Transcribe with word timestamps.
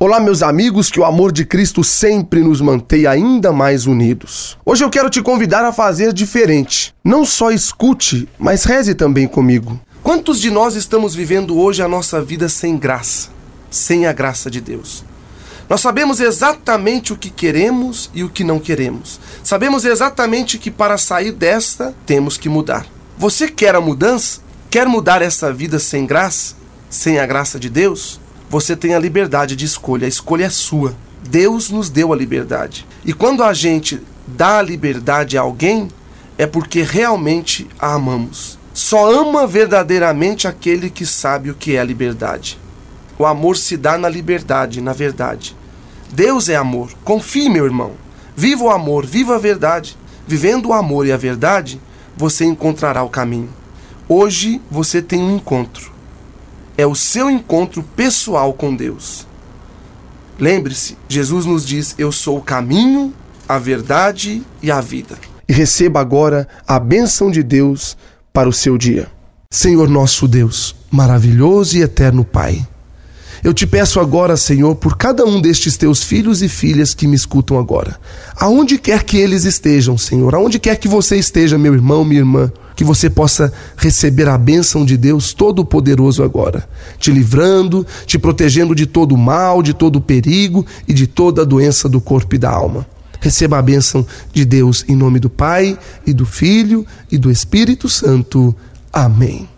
Olá, 0.00 0.20
meus 0.20 0.44
amigos, 0.44 0.92
que 0.92 1.00
o 1.00 1.04
amor 1.04 1.32
de 1.32 1.44
Cristo 1.44 1.82
sempre 1.82 2.40
nos 2.40 2.60
mantenha 2.60 3.10
ainda 3.10 3.50
mais 3.50 3.84
unidos. 3.84 4.56
Hoje 4.64 4.84
eu 4.84 4.90
quero 4.90 5.10
te 5.10 5.20
convidar 5.20 5.64
a 5.64 5.72
fazer 5.72 6.12
diferente. 6.12 6.94
Não 7.02 7.24
só 7.24 7.50
escute, 7.50 8.28
mas 8.38 8.62
reze 8.62 8.94
também 8.94 9.26
comigo. 9.26 9.80
Quantos 10.00 10.40
de 10.40 10.52
nós 10.52 10.76
estamos 10.76 11.16
vivendo 11.16 11.58
hoje 11.58 11.82
a 11.82 11.88
nossa 11.88 12.22
vida 12.22 12.48
sem 12.48 12.76
graça, 12.76 13.30
sem 13.72 14.06
a 14.06 14.12
graça 14.12 14.48
de 14.48 14.60
Deus? 14.60 15.04
Nós 15.68 15.80
sabemos 15.80 16.20
exatamente 16.20 17.12
o 17.12 17.16
que 17.16 17.28
queremos 17.28 18.08
e 18.14 18.22
o 18.22 18.28
que 18.28 18.44
não 18.44 18.60
queremos. 18.60 19.18
Sabemos 19.42 19.84
exatamente 19.84 20.58
que 20.58 20.70
para 20.70 20.96
sair 20.96 21.32
desta 21.32 21.92
temos 22.06 22.36
que 22.36 22.48
mudar. 22.48 22.86
Você 23.18 23.48
quer 23.48 23.74
a 23.74 23.80
mudança? 23.80 24.38
Quer 24.70 24.86
mudar 24.86 25.22
essa 25.22 25.52
vida 25.52 25.80
sem 25.80 26.06
graça? 26.06 26.54
Sem 26.88 27.18
a 27.18 27.26
graça 27.26 27.58
de 27.58 27.68
Deus? 27.68 28.20
Você 28.50 28.74
tem 28.74 28.94
a 28.94 28.98
liberdade 28.98 29.54
de 29.54 29.66
escolha, 29.66 30.06
a 30.06 30.08
escolha 30.08 30.46
é 30.46 30.50
sua. 30.50 30.94
Deus 31.28 31.70
nos 31.70 31.90
deu 31.90 32.12
a 32.12 32.16
liberdade. 32.16 32.86
E 33.04 33.12
quando 33.12 33.42
a 33.42 33.52
gente 33.52 34.00
dá 34.26 34.58
a 34.58 34.62
liberdade 34.62 35.36
a 35.36 35.42
alguém, 35.42 35.88
é 36.38 36.46
porque 36.46 36.82
realmente 36.82 37.66
a 37.78 37.92
amamos. 37.92 38.58
Só 38.72 39.12
ama 39.12 39.46
verdadeiramente 39.46 40.48
aquele 40.48 40.88
que 40.88 41.04
sabe 41.04 41.50
o 41.50 41.54
que 41.54 41.76
é 41.76 41.80
a 41.80 41.84
liberdade. 41.84 42.58
O 43.18 43.26
amor 43.26 43.56
se 43.56 43.76
dá 43.76 43.98
na 43.98 44.08
liberdade, 44.08 44.80
na 44.80 44.92
verdade. 44.92 45.54
Deus 46.10 46.48
é 46.48 46.56
amor. 46.56 46.92
Confie, 47.04 47.50
meu 47.50 47.66
irmão. 47.66 47.92
Viva 48.34 48.64
o 48.64 48.70
amor, 48.70 49.04
viva 49.04 49.34
a 49.34 49.38
verdade. 49.38 49.98
Vivendo 50.26 50.68
o 50.68 50.72
amor 50.72 51.06
e 51.06 51.12
a 51.12 51.16
verdade, 51.16 51.80
você 52.16 52.44
encontrará 52.44 53.02
o 53.02 53.10
caminho. 53.10 53.50
Hoje 54.08 54.62
você 54.70 55.02
tem 55.02 55.20
um 55.20 55.36
encontro 55.36 55.97
é 56.78 56.86
o 56.86 56.94
seu 56.94 57.28
encontro 57.28 57.82
pessoal 57.82 58.54
com 58.54 58.74
Deus. 58.74 59.26
Lembre-se, 60.38 60.96
Jesus 61.08 61.44
nos 61.44 61.66
diz: 61.66 61.96
Eu 61.98 62.12
sou 62.12 62.38
o 62.38 62.42
caminho, 62.42 63.12
a 63.48 63.58
verdade 63.58 64.42
e 64.62 64.70
a 64.70 64.80
vida. 64.80 65.18
E 65.48 65.52
receba 65.52 66.00
agora 66.00 66.46
a 66.64 66.78
bênção 66.78 67.32
de 67.32 67.42
Deus 67.42 67.96
para 68.32 68.48
o 68.48 68.52
seu 68.52 68.78
dia. 68.78 69.08
Senhor 69.50 69.88
nosso 69.88 70.28
Deus, 70.28 70.76
maravilhoso 70.90 71.76
e 71.76 71.82
eterno 71.82 72.24
Pai. 72.24 72.64
Eu 73.42 73.54
te 73.54 73.66
peço 73.66 74.00
agora, 74.00 74.36
Senhor, 74.36 74.74
por 74.74 74.96
cada 74.96 75.24
um 75.24 75.40
destes 75.40 75.76
teus 75.76 76.02
filhos 76.02 76.42
e 76.42 76.48
filhas 76.48 76.94
que 76.94 77.06
me 77.06 77.14
escutam 77.14 77.58
agora. 77.58 77.98
Aonde 78.36 78.78
quer 78.78 79.04
que 79.04 79.16
eles 79.16 79.44
estejam, 79.44 79.96
Senhor, 79.96 80.34
aonde 80.34 80.58
quer 80.58 80.76
que 80.76 80.88
você 80.88 81.16
esteja, 81.16 81.56
meu 81.56 81.74
irmão, 81.74 82.04
minha 82.04 82.20
irmã, 82.20 82.52
que 82.74 82.84
você 82.84 83.10
possa 83.10 83.52
receber 83.76 84.28
a 84.28 84.38
bênção 84.38 84.84
de 84.84 84.96
Deus 84.96 85.32
Todo-Poderoso 85.32 86.22
agora, 86.22 86.68
te 86.98 87.10
livrando, 87.10 87.86
te 88.06 88.18
protegendo 88.18 88.74
de 88.74 88.86
todo 88.86 89.16
o 89.16 89.18
mal, 89.18 89.62
de 89.62 89.74
todo 89.74 90.00
perigo 90.00 90.64
e 90.86 90.94
de 90.94 91.06
toda 91.06 91.44
doença 91.44 91.88
do 91.88 92.00
corpo 92.00 92.36
e 92.36 92.38
da 92.38 92.50
alma. 92.50 92.86
Receba 93.20 93.58
a 93.58 93.62
bênção 93.62 94.06
de 94.32 94.44
Deus 94.44 94.84
em 94.88 94.94
nome 94.94 95.18
do 95.18 95.28
Pai 95.28 95.76
e 96.06 96.12
do 96.12 96.24
Filho 96.24 96.86
e 97.10 97.18
do 97.18 97.30
Espírito 97.30 97.88
Santo. 97.88 98.54
Amém. 98.92 99.48